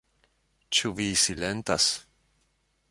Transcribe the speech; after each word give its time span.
Ĉu 0.77 0.91
vi 1.01 1.07
silentas? 1.25 1.91